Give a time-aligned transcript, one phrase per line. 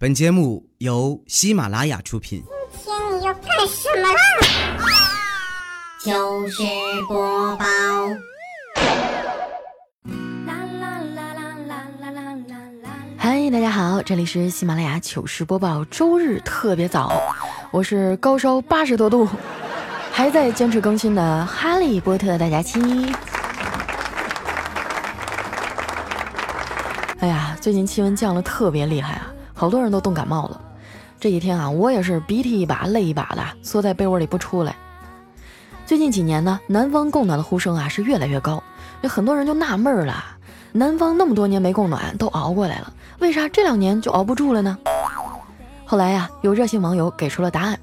[0.00, 2.40] 本节目由喜马拉雅出品。
[2.84, 4.14] 今天你要干什么啦？
[5.98, 6.62] 糗事
[7.08, 7.64] 播报，
[13.16, 17.20] 嗨，大家好，这里是喜马拉雅糗事播报，周日特别早，
[17.72, 19.28] 我是高烧八十多度，
[20.12, 22.80] 还在坚持更新的哈利波特大家期。
[27.18, 30.60] 哎呀，最近气温降的特别厉害啊，好多人都冻感冒了。
[31.18, 34.76] 这几天啊，我也是鼻涕一把泪一把的，缩在被窝里不出来。
[35.84, 38.62] 最近几年呢，南方供暖的呼声啊是越来越高，
[39.00, 40.22] 有很多人就纳闷了：
[40.70, 44.78] 南方那么多年没供暖，都熬过来了，为啥这两年就熬不住了呢？
[45.84, 47.80] 后来呀，有热心网友给出了答案，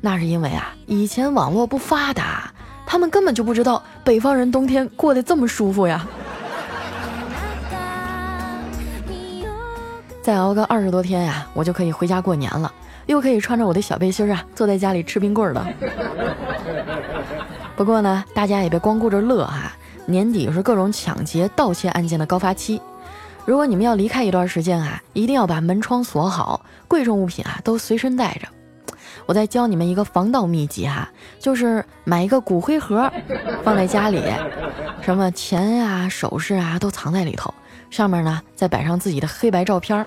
[0.00, 2.50] 那是因为啊，以前网络不发达，
[2.86, 6.06] 他们根本就不知道北方人冬天过得这么舒服呀。
[10.22, 12.72] 再熬个二十多天呀，我就可以回家过年了，
[13.06, 15.66] 又可以穿着我的小背心啊，坐在家里吃冰棍了。
[17.74, 19.72] 不过呢，大家也别光顾着乐哈，
[20.06, 22.80] 年底是各种抢劫、盗窃案件的高发期。
[23.44, 28.46] 如果你们要离开一段时间啊，一定要把门窗锁好，贵重物品啊都随身带着。
[29.26, 31.08] 我再教你们一个防盗秘籍哈，
[31.40, 33.10] 就是买一个骨灰盒，
[33.64, 34.22] 放在家里，
[35.00, 37.52] 什么钱呀、首饰啊都藏在里头。
[37.92, 40.04] 上面呢，再摆上自己的黑白照片。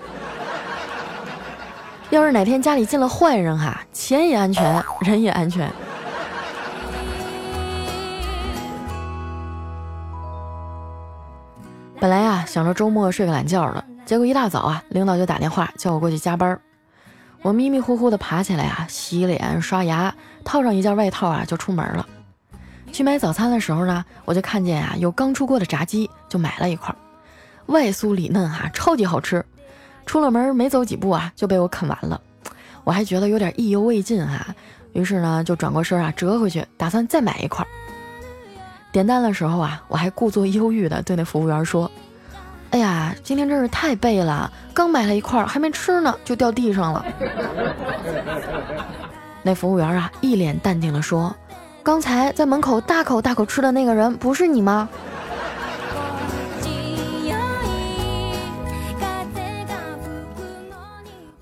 [2.10, 5.70] 要是哪天家里进了坏人哈，钱也安全，人也安全。
[12.00, 16.60] 本来呀，想着周末睡个懒觉的，结果一大早啊，领导就打电话叫我过去加班。
[17.42, 20.12] 我迷迷糊糊的爬起来啊，洗脸刷牙，
[20.44, 22.04] 套上一件外套啊，就出门了。
[22.92, 26.92] 去买早餐的时候呢，我就看见啊，有刚出锅的炸鸡，就买了一块。
[27.66, 29.44] 外酥里嫩哈，超级好吃。
[30.04, 32.20] 出了门没走几步啊，就被我啃完了。
[32.84, 34.54] 我还觉得有点意犹未尽哈，
[34.92, 37.66] 于是呢就转过身啊折回去，打算再买一块。
[38.92, 41.90] 点单的时候啊，我还故作忧郁的对那服务员说
[42.70, 47.04] ：“哎呀，今天真是太背了，刚买了一块还没吃呢，就掉地上了。
[49.42, 51.34] ”那服务员啊一脸淡定的说
[51.82, 54.88] ：“刚才在门口大口大口吃的那个人不是你吗？”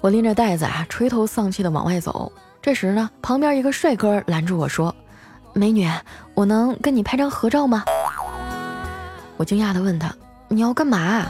[0.04, 2.30] 我拎着袋子啊，垂头丧气的往外走。
[2.60, 4.94] 这时呢，旁边一个帅哥拦住我说
[5.54, 5.90] ：“美女，
[6.34, 7.82] 我能跟你拍张合照吗？”
[9.38, 10.14] 我惊讶的问他
[10.48, 11.24] ：“你要干嘛？”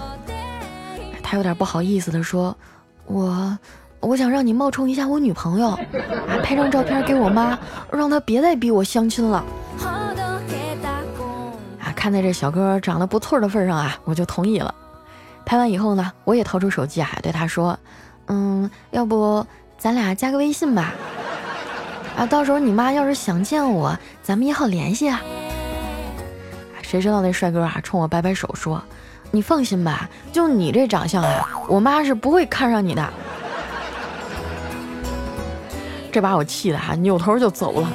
[1.22, 2.56] 他有点不好意思的说
[3.06, 3.56] ：“我，
[4.00, 5.78] 我想让你冒充一下我女朋友，啊，
[6.42, 7.56] 拍张照片给我妈，
[7.92, 9.44] 让她别再逼我相亲了。”
[11.78, 14.74] 啊，看在这小哥长得不错的份上啊，我就同意了。
[15.46, 17.78] 拍完以后呢，我也掏出手机啊，对他说。
[18.26, 19.46] 嗯，要不
[19.76, 20.94] 咱俩加个微信吧？
[22.16, 25.20] 啊，到时候你妈要是想见我，咱们也好联系啊。
[26.82, 28.80] 谁知道那帅哥啊，冲我摆摆手说
[29.32, 33.12] ：“你放心吧，就你这长相啊，我妈是不会看上你的。”
[36.12, 37.88] 这把我气的哈，扭头就走了。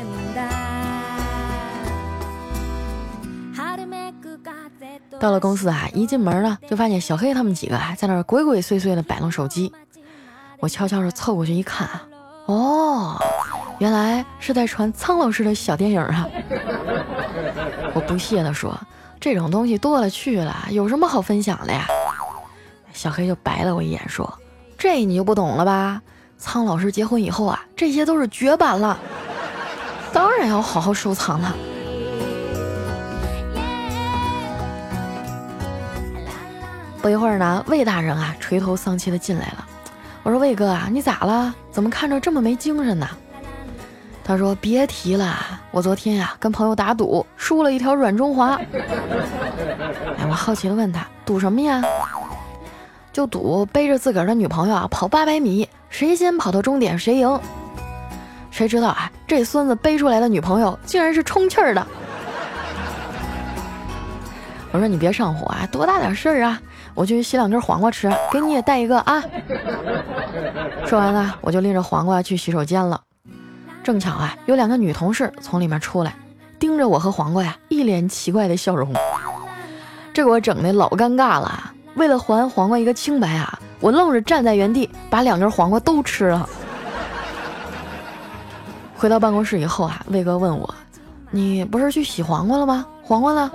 [5.17, 9.71] 到了公司啊，一进门呢，就发现小黑他们几个啊，在那鬼鬼祟祟的摆弄手机。
[10.59, 11.87] 我悄悄地凑过去一看，
[12.45, 13.17] 哦，
[13.79, 16.27] 原来是在传苍老师的小电影啊！
[17.93, 18.77] 我不屑地说
[19.21, 21.87] ：“这种东西多了去了，有什么好分享的呀？”
[22.91, 24.37] 小黑就白了我一眼说
[24.77, 26.01] ：“这你就不懂了吧？
[26.37, 28.99] 苍老师结婚以后啊，这些都是绝版了，
[30.11, 31.55] 当然要好好收藏了。”
[37.01, 39.65] 不一会儿呢，魏大人啊，垂头丧气的进来了。
[40.29, 41.55] 我说魏哥啊，你咋了？
[41.71, 43.09] 怎么看着这么没精神呢？
[44.23, 45.35] 他说别提了，
[45.71, 48.53] 我昨天呀跟朋友打赌，输了一条软中华。
[50.19, 51.81] 哎，我好奇的问他赌什么呀？
[53.11, 57.39] 就赌背着自个儿的女朋友啊跑八百米，谁先跑到终点谁赢。
[58.51, 61.87] 谁知道啊，这孙子背出来的女朋友竟然是充气儿的。
[64.71, 66.61] 我说你别上火啊，多大点事儿啊！
[66.99, 69.23] 我去洗两根黄瓜吃，给你也带一个啊。
[70.85, 72.99] 说完了，我就拎着黄瓜去洗手间了。
[73.81, 76.13] 正巧啊，有两个女同事从里面出来，
[76.59, 78.93] 盯着我和黄瓜呀，一脸奇怪的笑容。
[80.13, 81.71] 这给我整的老尴尬了。
[81.95, 86.49] 为了还黄瓜一个清白啊，我愣是站在原地，把两根黄瓜都吃了。
[88.97, 90.75] 回到办公室以后啊，魏哥问我
[91.31, 92.85] ：“你不是去洗黄瓜了吗？
[93.09, 93.51] 黄瓜呢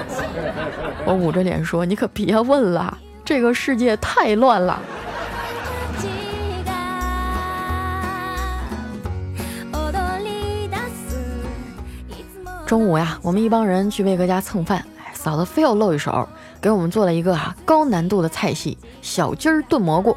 [1.04, 4.80] 我捂着脸说你可别问了这个世界太乱了。
[12.66, 14.82] 中午呀我们一帮人去魏哥家蹭饭
[15.12, 16.26] 嫂子非要露一手
[16.60, 20.16] 给我们做了一个啊高难度的菜系小鸡儿炖蘑菇。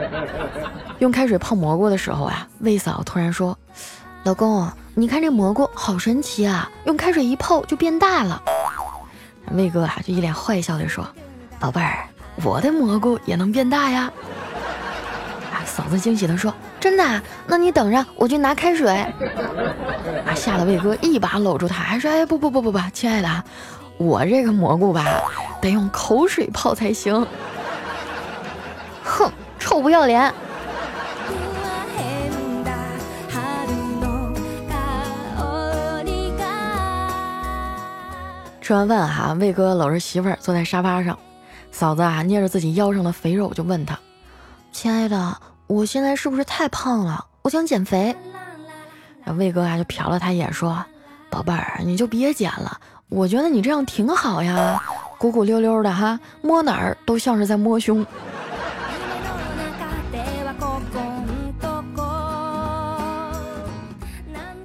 [0.98, 3.56] 用开水泡蘑菇的时候啊魏嫂突然说
[4.22, 8.42] 老公，你看这蘑菇好神奇啊，用开水一泡就变大了。”
[9.52, 11.06] 魏哥啊就一脸坏笑地说
[11.58, 12.06] ：“宝贝儿，
[12.44, 14.12] 我的蘑菇也能变大呀。”
[15.50, 17.22] 啊，嫂子惊喜地说：“真的？
[17.46, 18.92] 那你等着，我去拿开水。”
[20.28, 23.44] 啊，吓得魏哥一把搂住她，还说：“哎，不不不不不，亲爱的，
[23.96, 25.02] 我这个蘑菇吧，
[25.62, 27.26] 得用口水泡才行。”
[29.02, 30.32] 哼，臭不要脸！
[38.70, 41.18] 吃完饭哈，魏哥搂着媳妇儿坐在沙发上，
[41.72, 43.98] 嫂子啊捏着自己腰上的肥肉就问他
[44.70, 45.36] ：“亲爱的，
[45.66, 47.26] 我现在是不是太胖了？
[47.42, 48.14] 我想减肥。”
[49.36, 50.84] 魏哥啊就瞟了他一眼说
[51.28, 52.78] ：“宝贝儿，你就别减了，
[53.08, 54.80] 我觉得你这样挺好呀，
[55.18, 58.06] 鼓鼓溜溜的哈，摸哪儿都像是在摸胸。”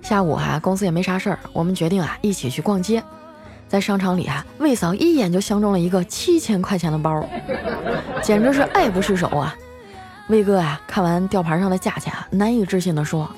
[0.03, 3.03] 下午哈，公司也没啥事儿，我们决定啊一起去逛街。
[3.75, 7.27] 在商场里啊，魏嫂一眼就相中了一个七千块钱的包，
[8.21, 9.53] 简直是爱不释手啊！
[10.29, 13.29] 魏哥呀，看完吊牌上的价钱啊，难以置信地说：“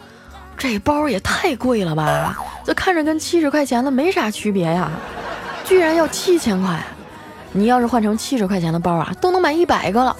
[0.56, 2.38] 这包也太贵了吧！
[2.64, 4.92] 这看着跟七十块钱的没啥区别呀，
[5.66, 6.86] 居然要七千块！
[7.52, 10.16] 你要是换成七十块钱的包啊，都能买一百个了。”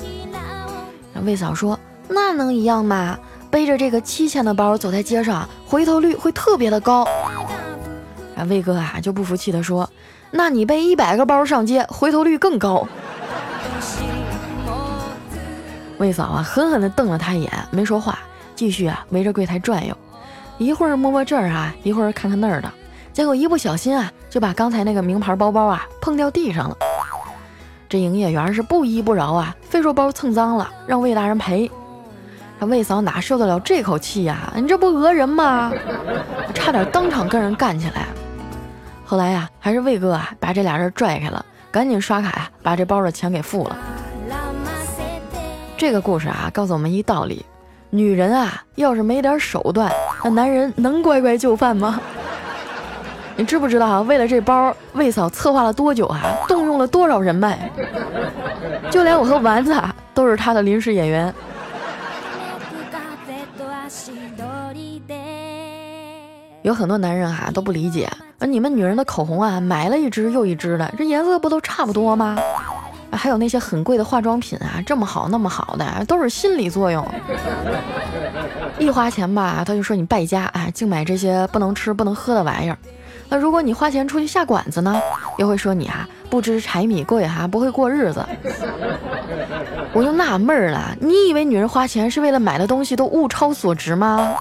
[1.26, 1.80] 魏嫂说
[2.10, 3.20] ：“那能一样吗？
[3.52, 7.08] 背着这个七千的包走在街上，回头率会特别的高。”
[8.38, 9.90] 啊，魏哥啊就不服气的说
[10.32, 12.88] ：“那你背一百个包上街，回头率更高。”
[15.98, 18.20] 魏嫂啊狠狠地瞪了他一眼，没说话，
[18.56, 19.98] 继续啊围着柜台转悠，
[20.60, 22.72] 一会儿摸摸这儿啊，一会儿看看那儿的，
[23.12, 26.78] 结果一不小心啊就把刚才那个名牌包包啊碰掉地上了。
[27.90, 31.72] 这营业员是不依不饶啊，非说包蹭脏了，让魏大人赔。
[32.60, 34.54] 这魏嫂哪受得了这口气呀？
[34.56, 35.72] 你这不讹人吗？
[36.54, 38.08] 差点当场跟人干起来。
[39.10, 43.78] 后来呀，还是魏哥啊把这俩人拽开了，赶紧刷卡呀，把这包的钱给付了。
[45.78, 47.46] 这个故事啊，告诉我们一道理：
[47.90, 49.90] 女人啊，要是没点手段，
[50.26, 52.02] 那男人能乖乖就范吗？
[53.38, 54.02] 你知不知道啊？
[54.02, 56.20] 为了这包，魏嫂策划了多久啊？
[56.46, 57.72] 动用了多少人脉？
[58.92, 61.34] 就连我和丸子啊，都是他的临时演员。
[66.68, 68.10] 有很多男人哈都不理解，
[68.40, 72.38] 而你们女人的口红啊，买了一支又一支的，这颜色不都差不多吗？
[73.10, 77.08] 还有那些很贵的化妆品啊，这么好那么好的，都是心理作用。
[78.78, 82.78] 一花钱吧，他就说你败家，哎，净买这些不能吃不能喝的玩意儿。
[83.30, 84.94] 那如果你花钱出去下馆子呢，
[85.38, 88.26] 又会说你啊不知柴米贵哈，不会过日子。
[89.94, 94.36] 我就纳闷了，你以为女人花钱是为了买的东西都物超所值吗？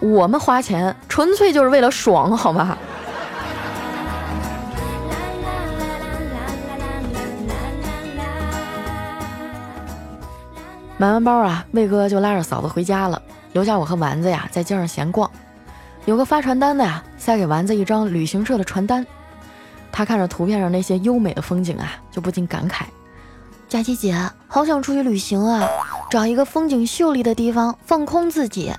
[0.00, 2.76] 我们花钱纯粹就是为了爽，好吗？
[10.98, 13.20] 买完包啊，魏哥就拉着嫂子回家了，
[13.52, 15.30] 留下我和丸子呀在街上闲逛。
[16.06, 19.06] 有个发传单的呀，塞给丸子一张旅行社的传单。
[19.92, 22.84] 他看着图片上那些优美的风景啊，就不禁感慨：
[23.68, 24.14] 佳琪姐，
[24.46, 25.68] 好想出去旅行啊，
[26.10, 28.72] 找一个风景秀丽的地方放空自己。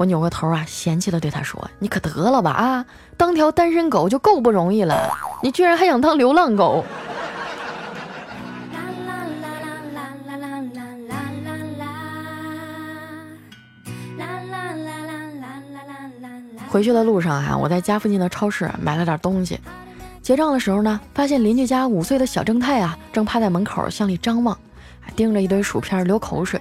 [0.00, 2.86] 我扭个头啊，嫌弃的对他说：“你可得了吧啊！
[3.18, 5.10] 当条单身狗就够不容易了，
[5.42, 6.82] 你居然还想当流浪狗！”
[8.72, 9.68] 啦啦啦啦
[10.24, 11.52] 啦啦啦啦
[16.56, 19.60] 啦回去的路上啊，我在家附近的超市买了点东西，
[20.22, 24.58] 结账的时候呢，发现邻居家五岁的小正太啊，正趴在门口向里张望，
[25.14, 26.58] 盯着一堆薯片流口水。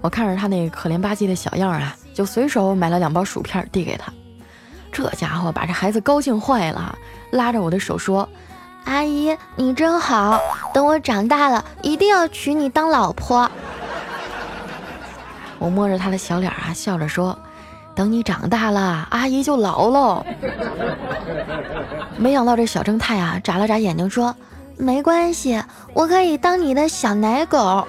[0.00, 1.94] 我看着他那可怜吧唧的小样啊。
[2.14, 4.12] 就随手买了两包薯片递给他，
[4.90, 6.98] 这家伙把这孩子高兴坏了，
[7.30, 8.28] 拉着我的手说
[8.86, 10.40] ：“阿姨，你真好，
[10.74, 13.48] 等我长大了一定要娶你当老婆。”
[15.60, 17.38] 我摸着他的小脸啊，笑着说
[17.94, 20.26] ：“等你长大了，阿姨就老喽。”
[22.18, 24.34] 没想到这小正太啊，眨了眨眼睛说
[24.76, 25.62] ：“没关系，
[25.94, 27.86] 我可以当你的小奶狗。”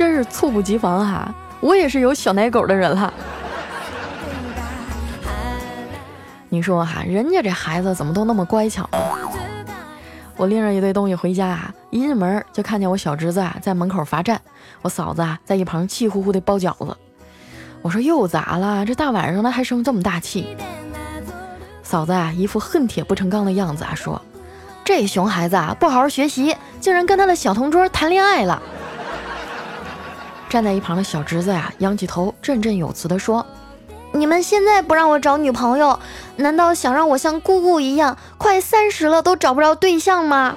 [0.00, 1.30] 真是猝不及防哈。
[1.60, 3.12] 我也是有小奶狗的人了。
[6.48, 8.98] 你说哈，人家这孩子怎么都那么乖巧呢？
[10.38, 14.40] 我拎着一堆东西回家啊，一进门就看见我小侄子啊在门口罚站，
[14.80, 16.96] 我嫂子啊在一旁气呼呼的包饺子。
[17.82, 18.86] 我说又咋了？
[18.86, 20.56] 这大晚上的还生这么大气？
[21.82, 24.22] 嫂子啊，一副恨铁不成钢的样子啊，说
[24.82, 28.62] 这熊孩子啊，不好好学习，竟然跟他的小同桌谈恋爱了。
[30.50, 33.46] 站在一旁的小侄子呀，仰起头，振振有词地说
[34.12, 35.96] ：“你们现在不让我找女朋友，
[36.34, 40.56] 难道想让我像姑姑一样，快三十了都找不着对象吗？”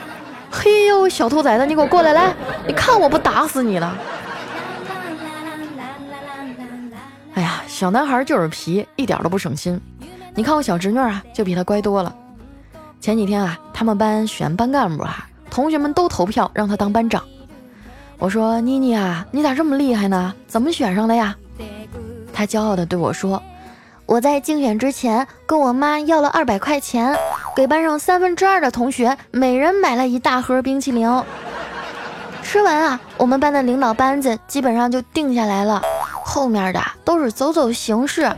[0.50, 2.34] 嘿呦，小兔崽子，你给我过来来！
[2.66, 3.94] 你看我不打死你了！
[7.34, 9.78] 哎呀，小男孩就是皮，一点都不省心。
[10.34, 12.14] 你看我小侄女啊，就比他乖多了。
[13.02, 17.22] 前几天啊，他们班选班干部啊，同学们都投票让他当班长。
[18.18, 20.34] 我说妮妮啊，你咋这么厉害呢？
[20.46, 21.36] 怎么选上的呀？
[22.32, 23.42] 他骄傲地对我说
[24.06, 27.16] ：“我在竞选之前跟我妈要了二百块钱，
[27.54, 31.08] 给班上三分之二的同学每人买了一大盒冰淇淋。
[32.42, 35.82] 吃完啊，我们班的领导班子基本上就定下来了，
[36.24, 38.30] 后面的都是走走形式。”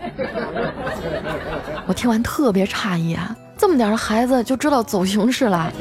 [1.86, 5.72] 我听完特别诧异啊，这么点的孩子就知道走形式了。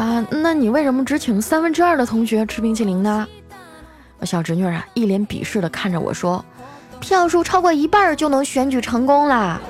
[0.00, 3.28] 啊，那你为什么只请三分之二的同学吃冰淇淋呢？
[4.18, 6.42] 我小侄女啊，一脸鄙视的看着我说
[7.00, 9.60] ：“票数超过一半就能选举成功啦，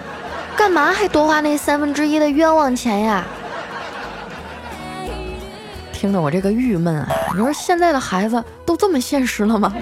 [0.57, 3.25] 干嘛还多花那三分之一的冤枉钱呀？”
[5.93, 7.09] 听得我这个郁闷啊！
[7.33, 9.75] 你说现在的孩子都这么现实了吗？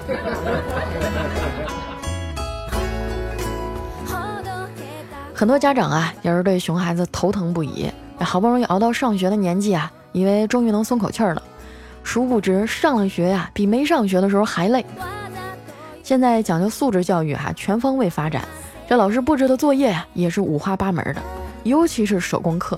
[5.35, 9.93] 很多家长啊，也是对熊孩子头疼不已，好不容易熬到上学的年纪啊。
[10.19, 11.41] 以为终于能松口气了，
[12.03, 14.85] 殊不知上了学呀，比没上学的时候还累。
[16.03, 18.43] 现在讲究素质教育哈，全方位发展，
[18.89, 21.23] 这老师布置的作业呀，也是五花八门的，
[21.63, 22.77] 尤其是手工课，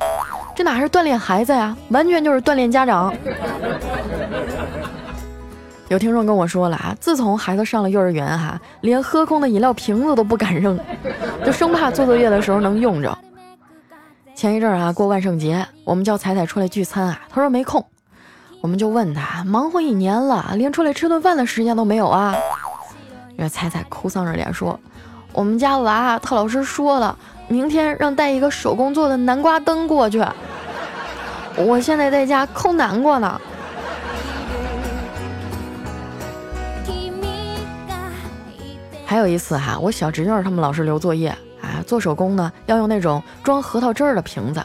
[0.55, 3.15] 这哪是锻炼孩子呀，完全就是锻炼家长。
[5.89, 10.79] 有听众跟我说了啊，自从孩子上了幼儿园哈，连喝空的饮料瓶子都不敢扔，
[11.45, 13.17] 就生怕做作业的时候能用着。
[14.41, 17.85] 前一阵啊，过万圣节，我们叫彩彩出来聚餐啊，她说没空，
[18.63, 22.35] 我们就问她，忙活一年了，连出来吃顿饭的时间都没有啊。
[23.37, 24.81] 这彩彩哭丧着脸说，
[25.35, 27.19] 我们家娃他老师说了，
[27.49, 30.25] 明天让带一个手工做的南瓜灯过去，
[31.57, 33.39] 我现在在家抠南瓜呢。
[39.05, 41.37] 还有一次哈，我小侄女他们老师留作业。
[41.83, 44.63] 做手工呢，要用那种装核桃汁儿的瓶子，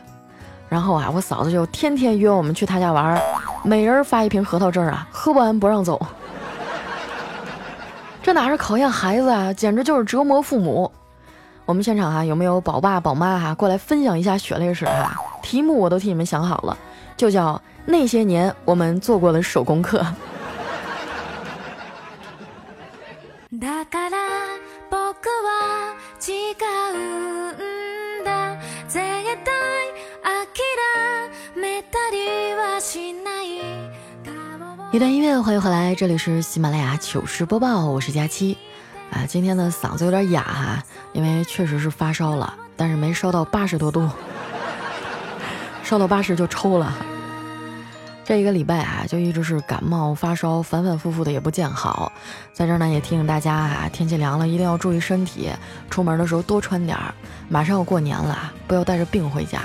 [0.69, 3.19] 然后啊，我嫂子就天天约我们去她家玩，
[3.63, 5.99] 每人发一瓶核桃汁儿啊，喝不完不让走。
[8.23, 10.91] 这哪是考验孩子啊，简直就是折磨父母。
[11.65, 15.15] 我们现场啊，有没有宝爸宝妈哈过来分享一下血泪史哈？
[15.41, 16.77] 题目我都替你们想好了，
[17.17, 20.05] 就叫那些年我们做过的手工课。
[26.27, 26.53] 一
[34.97, 38.57] 段音乐，欢迎回来，这里是喜马拉雅糗事播报，我是佳期。
[39.11, 44.09] 啊，今天的嗓子有点哑哈，因为确实是发烧了，但是没烧到八十多度，
[45.83, 46.91] 烧到八十就抽了。
[48.27, 52.11] 这一个礼拜啊，就一直是感冒发烧，反反复复的也不见好。
[52.51, 55.51] 在这儿呢，也提醒大家啊，天气凉了，一定要注意身体，
[55.91, 57.13] 出门的时候多穿点儿。
[57.47, 59.61] 马上要过年了啊，不要带着病回家。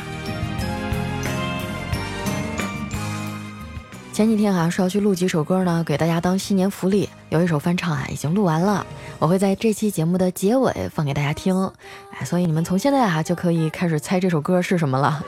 [4.13, 7.09] 前几天啊，说要去录几首歌呢，给大家当新年福利。
[7.31, 8.85] 有一首翻唱啊，已经录完了，
[9.19, 11.57] 我会在这期节目的结尾放给大家听。
[12.13, 15.25] 哎，所以你们从现在啊就可以开始猜这首歌是什么了。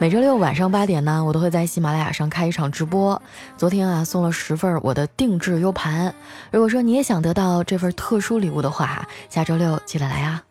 [0.00, 3.20] 每周六晚上八点呢，我都会在喜马拉雅上开一场直播。
[3.58, 6.14] 昨天啊，送了十份我的定制 U 盘。
[6.50, 10.42] 如果说你也想得到这份特殊礼物的话，下周六记得来啊。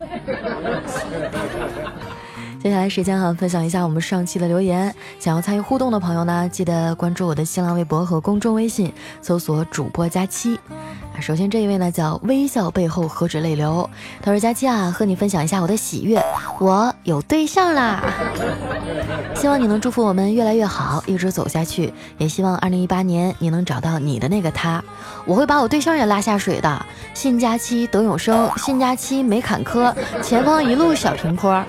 [2.61, 4.93] 接下来时间哈，分享一下我们上期的留言。
[5.17, 10.59] 想要参与互动的朋友呢，记得关注我的新浪微博和公众微信，搜索主播佳期。
[11.15, 13.89] 啊，首先这一位呢叫微笑背后何止泪流，
[14.21, 16.21] 他说佳期啊，和你分享一下我的喜悦，
[16.59, 18.03] 我有对象啦！
[19.33, 21.93] 希望你能祝福我们越来越好，一直走下去。
[22.17, 24.83] 也希望二零一八年你能找到你的那个他，
[25.25, 26.85] 我会把我对象也拉下水的。
[27.13, 31.63] 信佳期得永生，信佳期没坎坷，前方一路小平坡。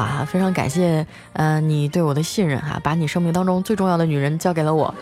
[0.00, 4.94] 啊，非常感谢，呃，你对我的信任哈，把你生命当中最重要的女人交给了我。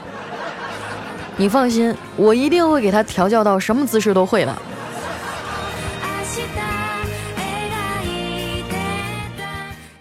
[1.36, 4.54] 你放心，我一定会给她调教到什么姿势都会的。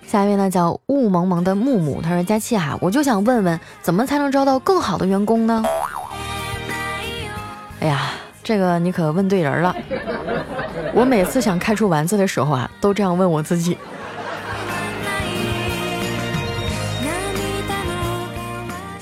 [0.07, 5.63] 下一位呢叫雾蒙蒙的木木，他说佳期啊，我就想问问，怎么才能招到更好的员工呢？
[7.81, 9.75] 哎呀，这个你可问对人了。
[10.93, 13.77] 我每次想开出丸子的时候啊，都这样问我自己。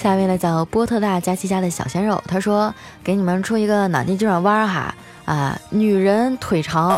[0.05, 2.71] 下一位呢叫波特大佳期家的小鲜肉，他说
[3.03, 4.93] 给你们出一个脑筋急转弯哈
[5.25, 6.95] 啊，女人腿长。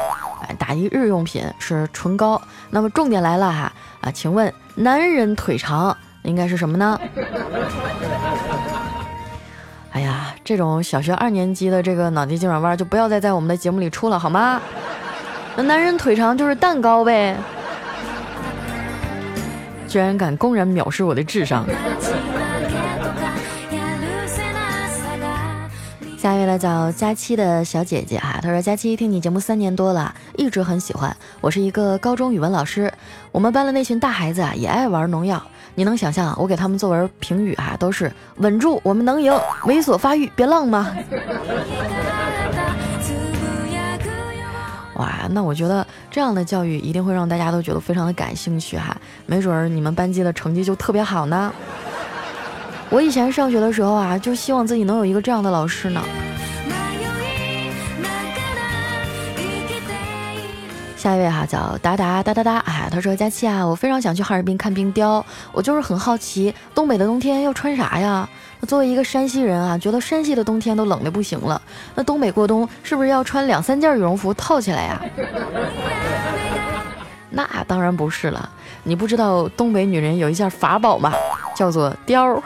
[0.60, 3.72] 打一日用品是唇膏，那么重点来了哈
[4.02, 7.00] 啊，请问男人腿长应该是什么呢？
[9.94, 14.60] 哎呀，这种小学二年级的这个脑筋急转弯就不要再在我们的节目里出了好吗？
[15.56, 17.38] 那男人腿长就是蛋糕呗，
[19.88, 21.66] 居然敢公然藐视我的智商！
[26.58, 31.16] 叫佳期的小姐姐哈，她说佳期听你节目三年多了，一直很喜欢。
[31.40, 32.92] 我是一个高中语文老师，
[33.32, 35.42] 我们班的那群大孩子啊也爱玩农药。
[35.76, 39.32] 你能想象啊我给他们作文评语哈都是稳住，我们能赢，
[39.66, 40.92] 猥琐发育别浪吗？
[44.96, 48.98] 哇，那我觉得这样的教育一定会让大家都觉得非常的感兴趣哈，
[49.28, 51.54] 没准儿你们班级的成绩就特别好呢。
[52.90, 56.02] 我以前上学的时候啊，就希望自己能有一个这样的老师呢。
[61.08, 68.28] 下一位哈叫达达哒哒哒，哎，他说佳期啊，我非常想去哈尔滨看冰雕，我就是很好奇，东北的冬天要穿啥呀？
[68.68, 71.62] 作为一个山西人啊，觉得山西的冬天都冷的不行了，
[71.96, 75.02] 那东北过冬是不是要穿两三件羽绒服套起来呀？
[77.32, 78.50] 那当然不是了，
[78.84, 81.14] 你不知道东北女人有一件法宝吗？
[81.56, 82.42] 叫做貂。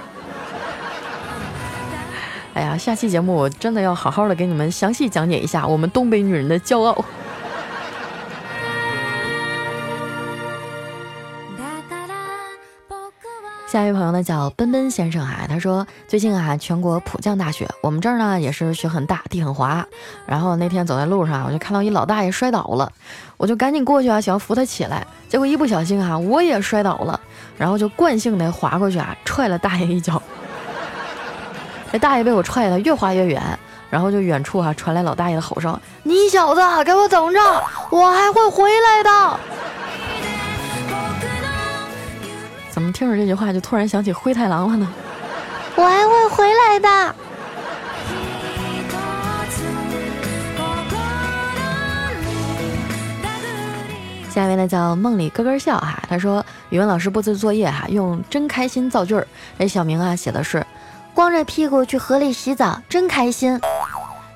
[2.53, 7.03] 哎呀，下期节目我真的要好好的给你们详细讲解一下我们东北女人的骄傲。
[13.71, 19.87] 下一位朋友呢叫奔奔先生啊，他说最近啊全国普降大雪，我们这儿呢也是雪很大，地很滑。
[20.25, 22.91] 然后那天走在路上，我就看到一老大爷摔倒了，
[23.37, 27.17] 我就赶紧过去啊想要扶他起来，结果一不小心啊我也摔倒了，
[27.57, 30.21] 然后就惯性的滑过去啊踹了大爷一脚。
[31.93, 33.41] 这大爷被我踹的越滑越远，
[33.89, 37.39] 然后就远处啊传来老大爷的吼声：“你小子给我等着，
[37.89, 39.39] 我还会回来的！”
[42.71, 44.87] 怎么听着这句话就突然想起灰太狼了呢？
[45.75, 47.15] 我还会回来的。
[54.29, 59.27] 下一位呢叫梦里咯咯笑哈，他说语文老师布置作业哈，用真开心造句儿。
[59.57, 60.65] 哎，小明啊写的是。
[61.13, 63.59] 光着屁股去河里洗澡，真开心。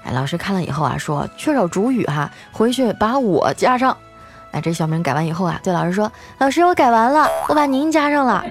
[0.04, 3.95] 哎，老师看了以后啊，说缺少主语哈，回去把我加上。
[4.55, 8.41] 哎，这小明改完以后啊，对老师说：“老师，我改完了，我把您加上了。”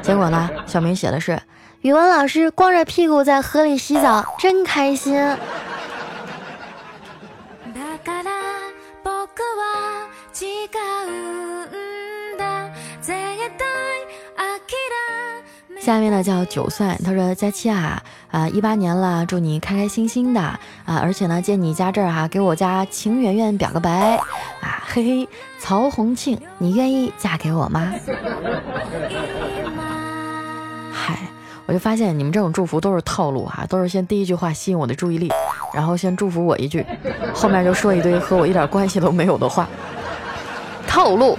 [0.00, 1.38] 结果呢，小明写的是
[1.82, 5.14] ：“语文老师光着屁股在河里洗澡，真开心。”
[15.86, 20.58] 下面呢叫九算，他说佳期啊啊一八年了，祝你开开心心的啊，
[21.00, 24.16] 而且呢借你家这儿哈，给我家秦媛媛表个白
[24.60, 25.28] 啊，嘿嘿，
[25.60, 27.94] 曹洪庆，你愿意嫁给我吗？
[30.92, 31.20] 嗨，
[31.66, 35.30] 我就发现你们这种祝福都是套路哈，都是先第一句话吸引我的注意力，
[35.72, 36.84] 然后先祝福我一句，
[37.32, 39.68] 后面就说一堆和我一点关系都没有的话，
[40.88, 41.38] 套路。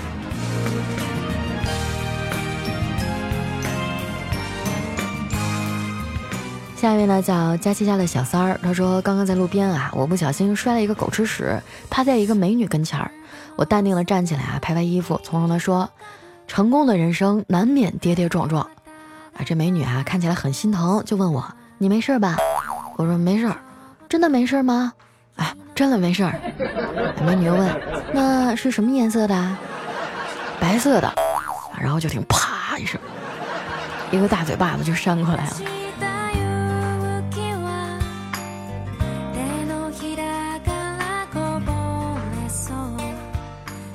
[6.78, 11.60] 下一位呢叫佳琪家的小三儿，他说刚刚在路边啊，我不小心摔了一个狗吃屎，
[11.90, 13.10] 趴在一个美女跟前儿，
[13.56, 15.90] 我淡定的站起来啊，拍拍衣服，从容的说，
[16.48, 21.44] 成功的人生难免跌跌撞撞，啊，这美女啊看起来很心疼，就问我
[21.80, 22.36] 你没事吧？
[22.96, 23.58] 我说没事儿，
[24.08, 24.94] 真的没事吗？
[25.38, 26.40] 哎，真的没事儿。
[27.26, 27.82] 美女又问，
[28.14, 29.58] 那是什么颜色的？
[30.60, 31.12] 白色的。
[31.82, 33.02] 然后就听啪一声，
[34.12, 35.52] 一个大嘴巴子就扇过来了。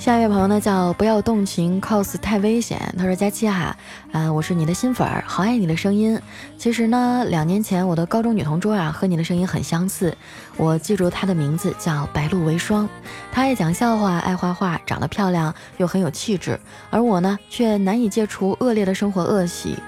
[0.02, 2.92] 下一位朋友呢叫不要动情，cos 太危险。
[2.98, 3.76] 他说佳期哈，
[4.10, 6.20] 啊，我是你的新粉儿，好爱你的声音。
[6.58, 10.12] 其实呢，两年前我的高中女同桌啊和你的声音很相似，
[10.56, 12.88] 我记住她的名字叫白露为霜。
[13.30, 16.58] 她爱讲笑话，爱画画，长得漂亮又很有气质。
[16.90, 19.78] 而我呢，却难以戒除恶劣的生活恶习，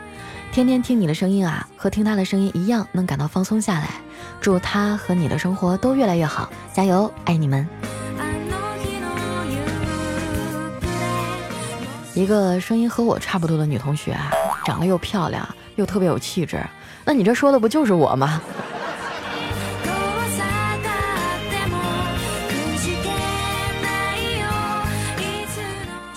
[0.53, 3.91] 天天听你的声音啊，和听她的声音一样，能感到放松下来。
[4.41, 7.67] 祝她和你的生活都越来越好，加油，爱你们。
[12.15, 14.17] 一个声音和我差不多的女同学，
[14.65, 16.65] 长得又漂亮又特别有气质，
[17.05, 18.41] 那你这说的不就是我吗？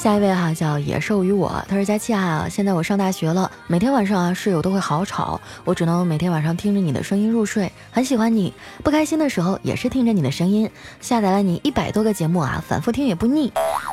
[0.07, 8.53] 下一位哈叫野兽与我，他说佳期啊，现在我上大学了，每天晚上啊室友都会好吵，我只能每天晚上听着你的声音入睡，很喜欢你，
[8.85, 13.51] 不开心的时候也是听着你的声音，下载了你一百多个节目啊，反复听也不腻。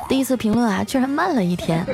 [0.09, 1.85] 第一次评论啊，居然慢了一天。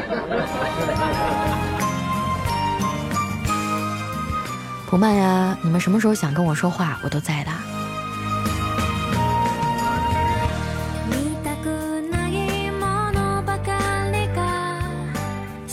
[4.91, 7.80] 不慢呀，你们什么时候想跟我说话，我都在的。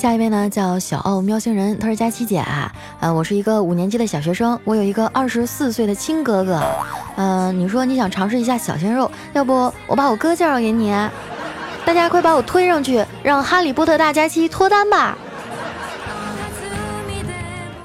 [0.07, 6.63] 下一位呢叫小奥喵星人，他是佳琪姐啊，呃，我是一个五年级的小学生，我有一个二十四岁的亲哥哥，
[7.17, 10.95] 嗯，你说你想尝试一下小鲜肉，要不我把我哥介绍给你，
[11.83, 15.17] 大家快把我推上去，让哈利波特大佳期脱单吧！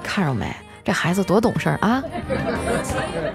[0.01, 0.45] 看着没，
[0.81, 2.01] 这孩子多懂事啊，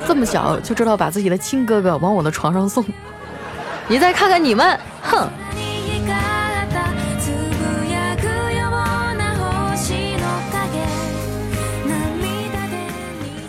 [0.06, 2.82] 这么小就知道把自己的亲哥哥往我的床上送，
[3.86, 5.28] 你再看看你们，哼！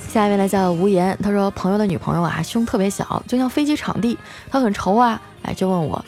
[0.10, 4.17] 下一位呢叫无言，他说朋友的女朋友啊胸特别小，就像飞机场地，
[4.50, 6.04] 他很愁啊，哎就问我，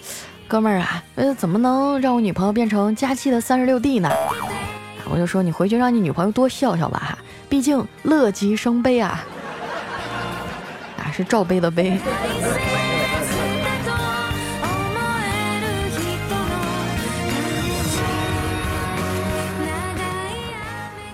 [0.47, 4.09] 哥们儿啊，呃怎么能让我女朋友变成佳期的三十六 D 呢？
[5.09, 9.23] 我就说你回去让你女朋友多笑笑吧哈，毕竟乐极生悲啊，
[10.97, 11.97] 啊是罩杯的杯。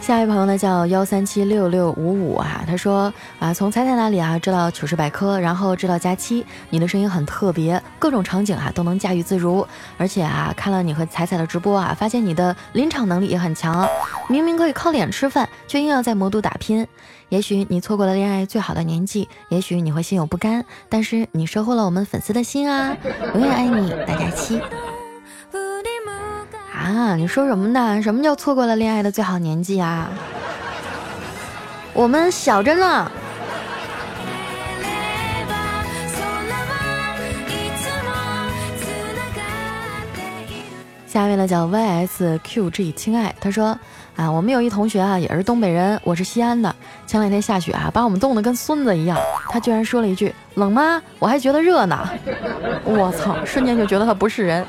[0.08, 9.68] 下一位朋友呢叫幺三七六六五五啊，他说啊，从彩彩那里啊知道糗事百科，然后知道佳期，你的声音很特别，各种场景啊都能驾驭自如，
[9.98, 13.86] 而且啊看了你和彩彩的直播啊，发现你的临场能力也很强，
[14.30, 16.88] 明明可以靠脸吃饭，却硬要在魔都打拼。
[17.28, 22.96] 也许你错过了恋爱最好的年纪，也许你会心有不甘，但是你收获了我们粉丝的心啊，
[23.34, 24.62] 永远爱你，大佳期。
[26.88, 27.16] 啊！
[27.16, 28.02] 你说什么呢？
[28.02, 30.10] 什么叫错过了恋爱的最好年纪啊？
[31.94, 33.12] 我们小着呢。
[41.08, 43.78] 下一位呢叫 YSQG 亲爱，他说
[44.16, 46.74] 啊，我们有一同学啊，也是东北人，我是西安的。
[47.06, 49.18] 前两天下雪啊，把我们冻得跟孙子一样。
[49.50, 52.08] 他居然说了一句：“冷吗？”我还觉得热呢。
[52.86, 53.36] 我操！
[53.46, 54.66] 瞬间就觉得他不是人。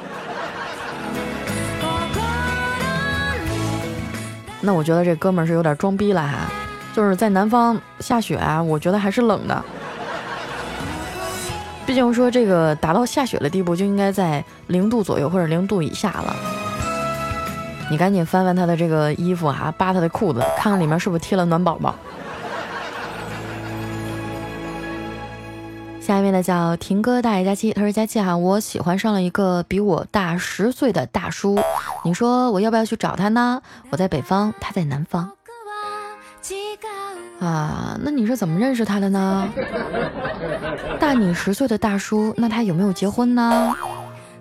[4.60, 6.50] 那我觉得这哥们儿是有点装逼了哈，
[6.94, 9.64] 就是在南方下雪啊，我觉得还是冷的。
[11.86, 16.36] 毕竟说这个达到下雪的地步，就应该在零度左右或者零度以下了。
[17.90, 21.94] 你赶紧翻翻他的这个衣服啊，扒他的裤子，看看里面是不是贴了暖宝宝。
[26.08, 31.60] 下一位呢叫婷哥大爷佳期，他说佳期哈，我喜欢上了一个比我大十岁的大叔，
[32.02, 33.60] 你说我要不要去找他呢？
[33.92, 35.30] 我在北方，他在南方。
[37.40, 39.46] 啊，那你是怎么认识他的呢？
[40.98, 43.76] 大你十岁的大叔，那他有没有结婚呢？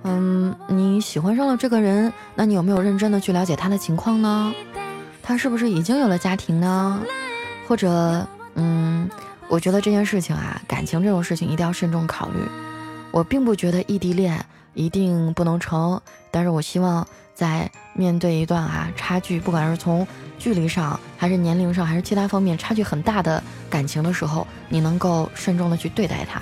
[0.03, 4.53] 嗯，你喜欢上了这个人，那你有没有认真的去了解他的情况呢？
[5.21, 7.03] 他是不是已经有了家庭呢？
[7.67, 8.25] 或者，
[8.55, 9.09] 嗯。
[9.49, 12.39] 我觉得这件事情啊，感情这种事情一定要慎重考虑。
[13.11, 20.05] 我并不觉得异地恋一定不能成，但是我希望在面对一段啊差距，不管是从
[20.37, 26.41] 距离上，还是年龄上，还是其他方面差距很大的感情的时候，你能够慎重的去对待它。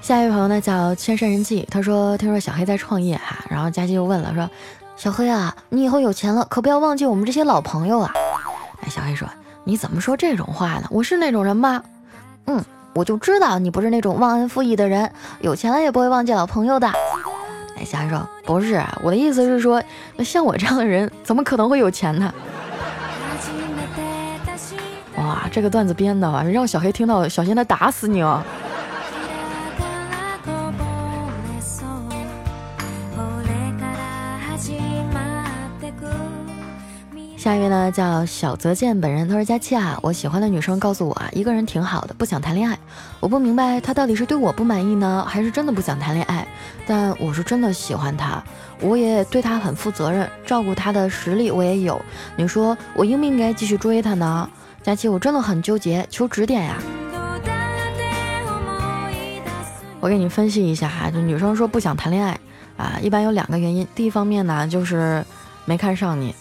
[0.00, 4.50] 下一位朋友呢叫千山人迹，他说听说小黑在创业哈，然后佳琪又问了说。
[5.02, 8.12] 小黑啊，你以后有钱了，可不要忘记我们这些老朋友啊！
[8.82, 9.26] 哎，小黑说
[9.66, 10.86] ：“你怎么说这种话呢？
[10.90, 11.82] 我是那种人吗？”
[12.46, 15.10] 嗯，我就知道你不是那种忘恩负义的人，
[15.40, 16.86] 有钱了也不会忘记老朋友的。
[17.76, 19.82] 哎，小黑说：“不是，我的意思是说，
[20.20, 22.32] 像我这样的人，怎么可能会有钱呢？”
[25.18, 28.40] 哇，这个段子编的啊，让小黑听到，小心他打死你哦！
[37.42, 42.78] 下一位呢，叫小泽健本人，他说：“佳期啊，我喜欢的女生告诉我啊，一个人挺好的，不想谈恋爱。
[43.18, 46.46] 我不明白她到底是对我不满意呢，还是真的不想谈恋爱？
[46.86, 48.40] 但我是真的喜欢他，
[48.80, 52.00] 我也对他很负责任，照顾他的实力我也有。
[52.36, 54.48] 你说我应不应该继续追他呢？
[54.84, 56.76] 佳期，我真的很纠结，求指点呀。”
[59.98, 62.38] 我给你分析一下哈，就女生说不想谈恋爱
[62.76, 63.84] 啊，一般有两个原因。
[63.96, 65.24] 第一方面呢，就是
[65.64, 66.32] 没看上你，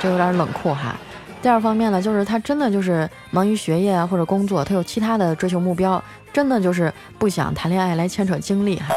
[0.00, 0.96] 这有点冷酷哈。
[1.40, 8.94] 第二方面呢，就是他真的就是忙于学业啊或者工作，他有其他的追求目标，真的就是不想谈恋爱来牵扯精力哈。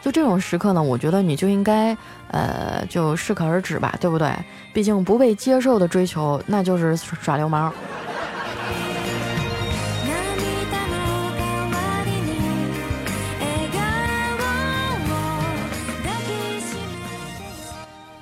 [0.00, 1.96] 就这种时刻呢，我觉得你就应该
[2.30, 4.32] 呃就适可而止吧，对不对？
[4.72, 7.72] 毕竟不被接受的追求，那就是耍流氓。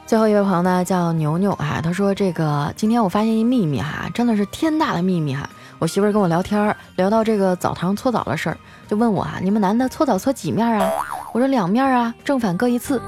[0.06, 5.48] 最后一位朋友呢，叫牛牛啊，他说：“这个今天我发现一秘密哈，真的是天大的秘密哈！
[5.78, 10.90] 我媳妇儿跟我聊天，聊到这个澡堂搓澡的事儿，就问我啊，你们男的搓澡搓几面啊？
[11.32, 12.98] 我说两面啊，正反各一次。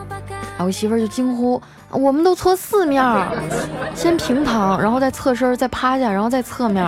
[0.57, 3.05] 啊，我媳妇儿就惊呼，我们都搓四面，
[3.95, 6.83] 先平躺，然后再侧身，再趴下，然后再侧面，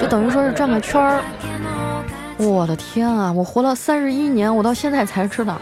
[0.00, 1.22] 就等于说是转个圈儿。
[2.36, 5.56] 我的天啊，我活了三十一年，我到现在才知道。”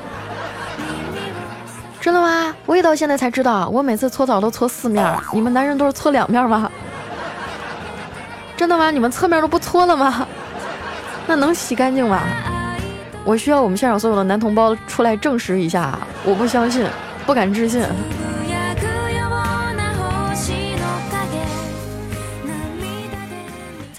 [2.00, 2.54] 真的吗？
[2.64, 6.70] 我也到现在才知道，我每次搓澡都搓四面，你们男人都是搓两面吗？
[8.56, 8.90] 真的吗？
[8.90, 10.26] 你们侧面都不搓了吗？
[11.26, 12.20] 那能洗干净吗？
[13.22, 16.86] 我需要我们现场所有的男同胞出来证实一下，我不相信，
[17.26, 17.84] 不敢置信。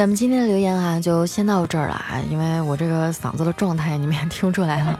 [0.01, 4.99] 咱们今天的留言啊，就先到这儿了啊，因为我这个嗓子的状态你们也听出来了。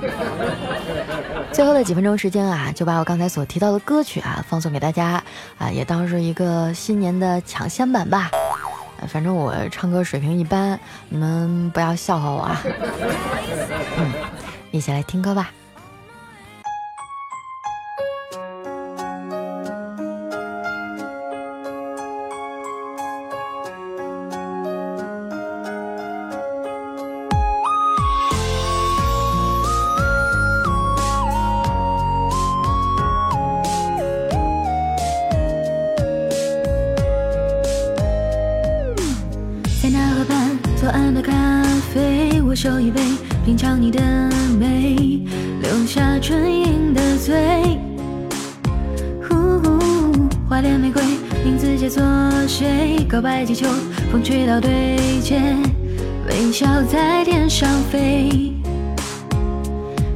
[1.51, 5.23] 最后的几分钟时间啊，就把我刚才所提到的歌曲啊放送给大家
[5.57, 8.29] 啊，也当是一个新年的抢先版吧。
[9.07, 12.61] 反正我唱歌水平一般，你们不要笑话我啊。
[13.97, 14.11] 嗯，
[14.69, 15.49] 一起来听歌吧。
[56.51, 58.27] 微笑在天上飞。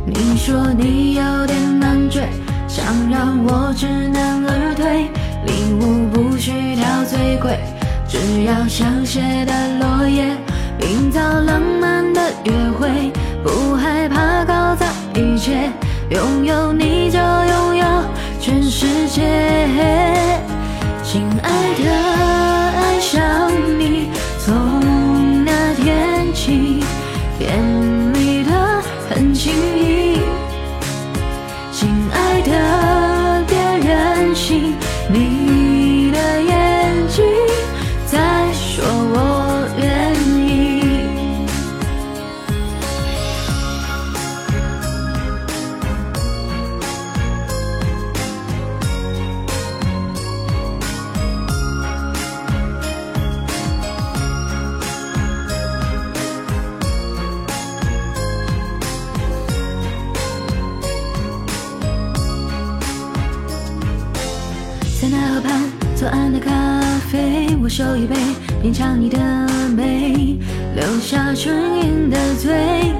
[0.06, 2.24] 你说你有点难追，
[2.68, 5.10] 想让我知难而退。
[5.46, 7.58] 礼物不需挑最贵，
[8.06, 10.36] 只要香榭的落叶。
[10.82, 15.72] 营造浪漫的约会，不害怕搞砸一切，
[16.10, 17.86] 拥有你就拥有
[18.42, 19.22] 全世界。
[21.02, 21.50] 亲爱
[21.82, 21.90] 的，
[22.76, 24.85] 爱上你，从
[26.46, 26.80] 起，
[27.40, 27.60] 甜
[28.14, 28.52] 蜜的
[29.10, 30.05] 很轻易。
[67.62, 68.16] 我手一杯，
[68.62, 69.18] 品尝你的
[69.76, 70.38] 美，
[70.76, 72.94] 留下唇印的嘴。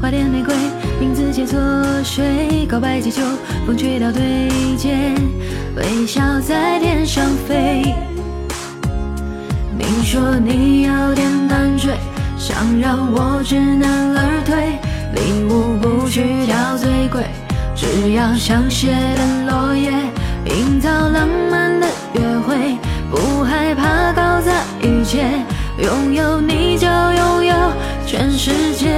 [0.00, 0.54] 花店玫瑰，
[0.98, 1.60] 名字写错
[2.02, 2.66] 谁？
[2.66, 3.20] 告白气球，
[3.66, 5.14] 风吹到对街，
[5.76, 7.94] 微笑在天上飞。
[9.78, 11.92] 你说你有点难追，
[12.38, 14.78] 想让我知难而退。
[15.14, 17.26] 礼物不需挑最贵，
[17.76, 19.92] 只要香榭的落叶。
[21.12, 22.78] 浪漫的约会，
[23.10, 25.24] 不害怕搞砸一切，
[25.78, 27.54] 拥有你就拥有
[28.06, 28.88] 全世界。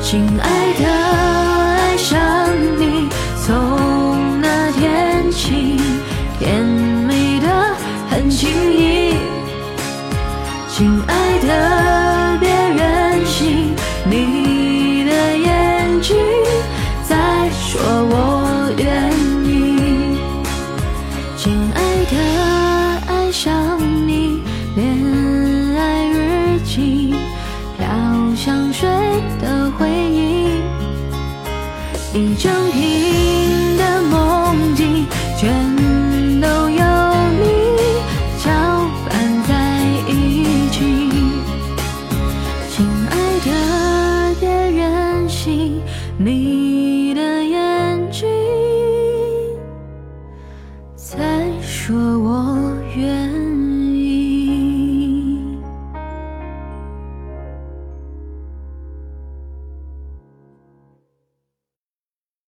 [0.00, 0.57] 亲，爱